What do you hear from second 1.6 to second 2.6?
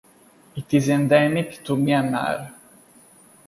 to Myanmar.